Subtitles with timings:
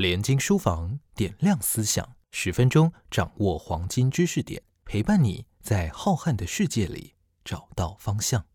[0.00, 7.12] 连经书房点亮思想，十分钟掌握黄金知识点，陪伴你在浩瀚的世界里
[7.44, 8.46] 找到方向。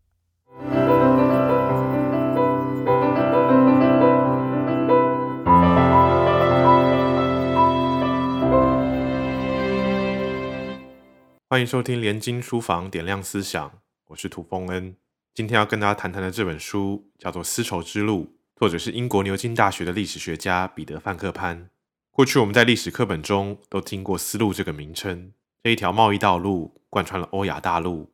[11.48, 13.70] 欢迎收听连经书房点亮思想，
[14.08, 14.96] 我是涂峰恩。
[15.32, 18.24] 今天要跟大家谈谈的这本书叫做《丝绸之路》，
[18.58, 21.68] 作者是英国牛津大学的历史学家彼得·范克潘。
[22.10, 28.10] 过去我们在历史课本中都听过“丝路”这个名称，这一条贸易道路贯穿了欧亚大陆，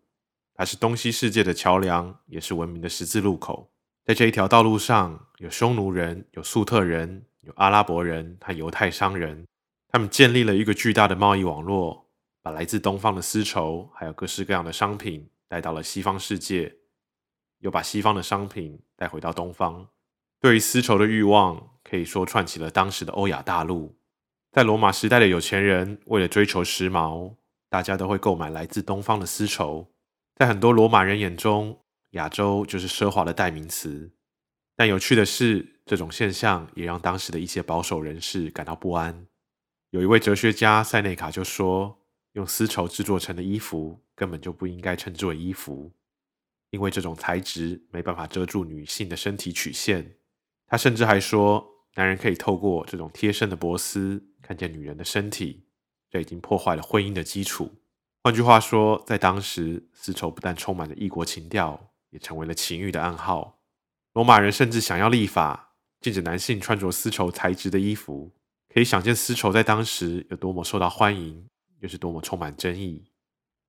[0.55, 3.71] 它是东西世界的桥梁，也是文明的十字路口。
[4.05, 9.47] 在这一条道路上，有匈奴人、有粟特人、有阿拉伯人和犹太商人，
[9.91, 12.11] 他们建立了一个巨大的贸易网络，
[12.43, 16.79] 把来自东方的丝绸还有各式各样的商品带到了西方世界。
[17.61, 19.87] 又把西方的商品带回到东方，
[20.43, 23.97] 对于丝绸的欲望可以说串起了当时的欧亚大陆。
[24.51, 27.37] 在罗马时代的有钱人为了追求时髦，
[27.69, 29.95] 大家都会购买来自东方的丝绸。
[30.35, 34.11] 在很多罗马人眼中，亚洲就是奢华的代名词。
[34.75, 39.25] 但有趣的是，这种现象也让当时的一些保守人士感到不安。
[39.91, 42.01] 有一位哲学家塞内卡就说
[42.35, 45.93] ：“用丝绸制作成的衣服根本就不应该称之为衣服。”
[46.71, 50.17] 因为这种材质没办法遮住女性的身体曲线，
[50.73, 51.63] 他甚至还说，
[51.97, 55.67] 男人可以透过这种贴身的薄丝看见女人的身体，
[56.09, 57.71] 这已经破坏了婚姻的基础。
[58.25, 63.61] 换句话说，在当时，丝绸不但充满了异国情调，也成为了情欲的暗号。
[64.15, 68.33] 罗马人甚至想要立法禁止男性穿着丝绸材质的衣服，
[68.73, 71.47] 可以想见丝绸在当时有多么受到欢迎，
[71.81, 73.05] 又是多么充满争议。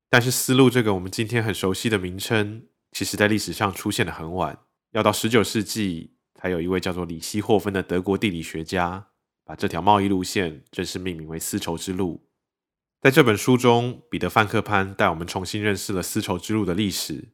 [0.10, 2.68] 但是，丝路这个我们今天很熟悉的名称。
[2.94, 4.58] 其实，在历史上出现的很晚，
[4.92, 6.13] 要到十九世纪，
[6.44, 9.08] 还有一位叫做里希霍芬的德国地理学家，
[9.46, 12.22] 把这条贸易路线正式命名为丝绸之路。
[13.02, 17.30] 在这本书中，彼得·范克潘带我们重新认识了丝绸之路的历史。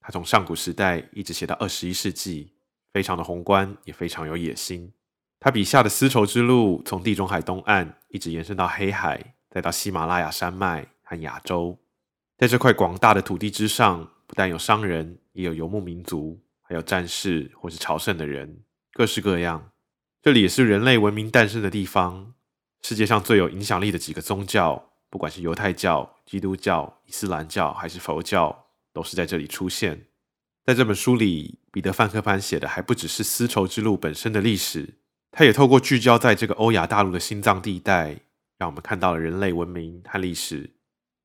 [0.00, 2.52] 他从上古时代一直写到二十一世纪，
[2.92, 4.92] 非常的宏观，也非常有野心。
[5.40, 11.78] 他笔下的丝绸之路，从地中海东岸一直延伸到黑海，再到喜马拉雅山脉和亚洲，
[12.36, 14.10] 在这块广大的土地之上。
[14.26, 16.38] 不但有商人，也有游牧民族，
[16.72, 18.62] 还有战士或是朝圣的人，
[18.94, 19.72] 各式各样。
[20.22, 22.32] 这里也是人类文明诞生的地方。
[22.80, 30.06] 世界上最有影响力的几个宗教，不管是犹太教、基督教、伊斯兰教还是佛教，都是在这里出现。
[30.64, 34.94] 在这本书里，彼得·范克潘写的还不只是丝绸之路本身的历史，
[35.30, 38.18] 他也透过聚焦在这个欧亚大陆的心脏地带，
[38.56, 40.70] 让我们看到了人类文明和历史。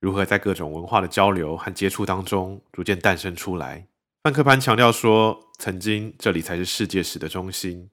[0.02, 3.88] 如何在各种文化的交流和接触当中逐渐诞生出来？
[4.28, 7.90] 范克潘强调说，曾经这里才是世界史的中心，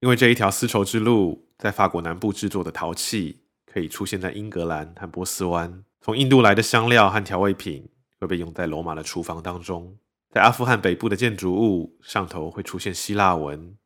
[0.00, 7.88] 因为这一条丝绸之路在法国南部制作的陶器可以出现在英格兰和波斯湾；从印度来的香料和调味品
[8.18, 9.96] 会被用在罗马的厨房当中；
[10.34, 13.76] 在阿富汗北部的建筑物上头会出现希腊文；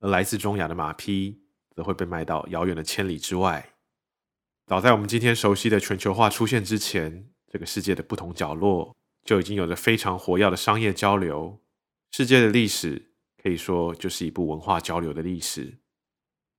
[0.00, 1.40] 而来自中亚的马匹
[1.74, 3.70] 则会被卖到遥远的千里之外。
[4.66, 8.94] 早在我们今天熟悉的全球化出现之前，这个世界的不同角落
[9.30, 11.60] 就已经有着非常活跃的商业交流。
[12.10, 15.78] 世界的历史可以说就是一部文化交流的历史。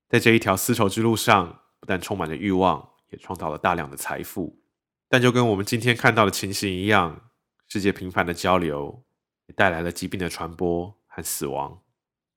[0.08, 4.64] 在这一条丝绸之路上，不但充满了欲望，也创造了大量的财富。
[5.10, 7.30] 但就跟我们今天看到的情形一样，
[7.68, 9.04] 世界频繁的交流
[9.48, 11.82] 也带来了疾病的传播和死亡。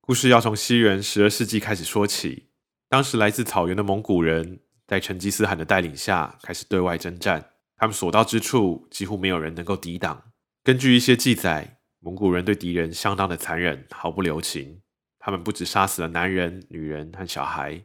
[0.00, 2.48] 故事要从西元十二世纪开始说起，
[2.88, 4.62] 当时来自草原的蒙古人。
[4.86, 7.52] 在成吉思汗的带领下，开始对外征战。
[7.76, 10.32] 他们所到之处，几乎没有人能够抵挡。
[10.62, 14.80] 根据一些记载，蒙古人对敌人相当的残忍，毫不留情。
[15.18, 17.84] 他们不止杀死了男人、女人和小孩，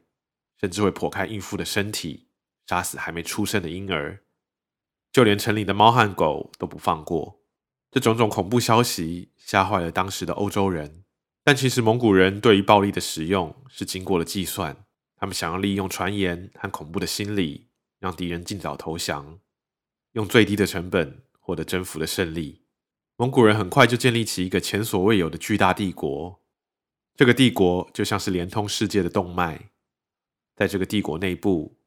[0.59, 2.27] 甚至会剖开孕妇的身体，
[2.67, 4.23] 杀死还没出生的婴儿，
[5.11, 7.41] 就连城里的猫和狗都不放过。
[7.91, 11.03] 这种种恐怖消息吓坏了当时的欧洲人。
[11.43, 14.85] 但其实，蒙古人对于暴力的使用是经过了计算。
[15.15, 17.69] 他们想要利用传言和恐怖的心理，
[17.99, 19.39] 让敌人尽早投降，
[20.19, 22.65] 用最低的成本获得征服的胜利。
[23.15, 26.41] 蒙古人很快就建立起一个前所未有的巨大帝国。
[27.15, 29.69] 这个帝国就像是连通世界的动脉，
[30.57, 31.79] 在这个帝国内部，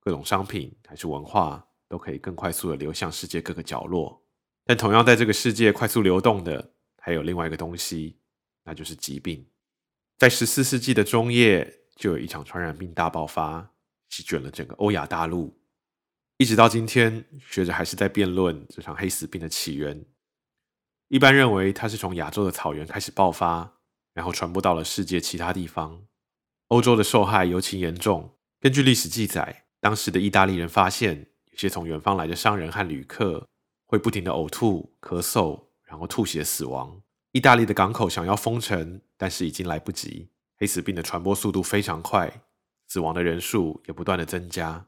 [0.00, 4.22] 各种商品还是文化都可以更快速的流向世界各个角落。
[4.66, 8.18] 但同样在这个世界快速流动的，还有另外一个东西，
[8.64, 9.46] 那就是疾病。
[10.18, 11.74] 在十四世纪的中叶。
[11.98, 13.72] 就有一场传染病大爆发，
[14.08, 15.52] 席卷了整个欧亚大陆。
[16.38, 20.04] 一直到今天，学者还是在辩论这场黑死病的起源。
[21.08, 23.80] 一般认为，它是从亚洲的草原开始爆发，
[24.14, 26.04] 然后传播到了世界其他地方。
[26.68, 33.48] 欧洲的受害尤其严重，根据历史记载，当时的意大利人发现，有些从远方来的商人和旅客
[33.86, 37.02] 会不停的呕吐、咳嗽，然后吐血死亡。
[37.32, 40.30] 意大利的港口想要封城，但是已经来不及。
[40.56, 42.42] 黑死病的传播速度非常快，
[42.86, 44.87] 死亡的人数也不断的增加。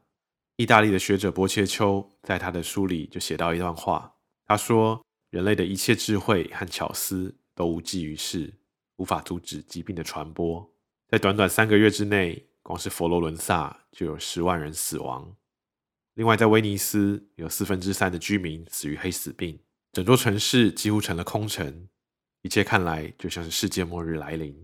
[0.61, 4.13] 意大利的学者波切丘在他的书里就写到一段话，
[4.45, 8.53] 他说：“人类的一切智慧和巧思都无济于事，
[8.97, 10.71] 无法阻止疾病的传播。
[11.07, 15.35] 在短短三个月之内，光是佛罗伦萨就有十万人死亡。
[16.13, 19.59] 另外，在威尼斯有四分之三的居民死于黑死病，
[19.93, 21.87] 整座城市几乎成了空城。
[22.43, 24.55] 一切看来就像是世界末日来临。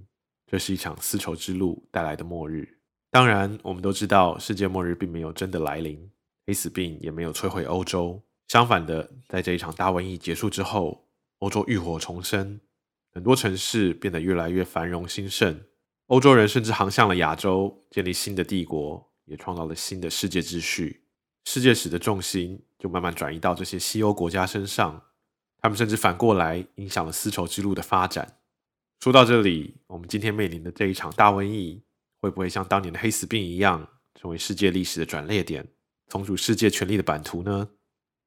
[0.46, 2.77] 这是一场丝绸之路带来的末日。”
[3.18, 6.08] 当然，我们都知道世界末日并没有真的来临，
[6.46, 8.22] 黑死病也没有摧毁欧洲。
[8.48, 11.04] 相反的，在这一场大瘟疫结束之后，
[11.40, 12.60] 欧洲浴火重生，
[13.12, 15.60] 很多城市变得越来越繁荣兴盛。
[16.06, 21.02] 欧洲人甚至航向了亚洲，建立新的帝国，也创造了新的世界秩序。
[21.46, 25.02] 世界史的重心就慢慢转移到这些西欧国家身上，
[25.60, 28.38] 他们甚至反过来影响了丝绸之路的发展。
[29.00, 31.82] 说到这里，我们今天面临的这一场大瘟疫。
[32.20, 35.68] 会不会像当年的黑死病一样，成为世界历史的转捩点，
[36.08, 37.70] 重组世界权力的版图呢？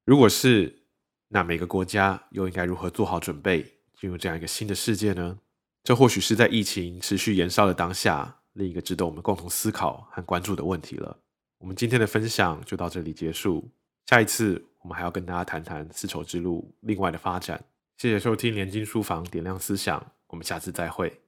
[0.05, 0.83] 如果是，
[1.29, 3.65] 那每个国家又应该如何做好准备，
[3.99, 5.39] 进入这样一个新的世界呢？
[5.83, 11.17] 这或许是在疫情持续延烧的当下，另一个值得我们共同思考和关注的问题了。
[11.57, 13.69] 我们今天的分享就到这里结束，
[14.07, 17.63] 下一次我们还要跟大家谈谈丝绸之路另外的发展。
[17.97, 21.21] 谢谢收听联经书房点亮思想，我们下次再会。